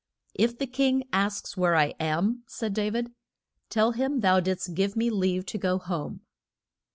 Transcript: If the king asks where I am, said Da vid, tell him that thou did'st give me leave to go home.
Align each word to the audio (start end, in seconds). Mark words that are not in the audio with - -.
If 0.33 0.57
the 0.57 0.65
king 0.65 1.03
asks 1.13 1.55
where 1.55 1.75
I 1.75 1.93
am, 1.99 2.41
said 2.47 2.73
Da 2.73 2.89
vid, 2.89 3.11
tell 3.69 3.91
him 3.91 4.21
that 4.21 4.21
thou 4.23 4.39
did'st 4.39 4.73
give 4.73 4.95
me 4.95 5.11
leave 5.11 5.45
to 5.45 5.59
go 5.59 5.77
home. 5.77 6.21